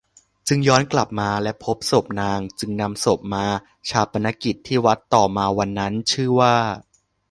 [0.47, 3.45] จึงย้อนกลับมาและพบศพนางจึงนำศพมา
[3.89, 6.53] ฌาปนกิจที่วัดต่อมาวันนั้นชื่อว่า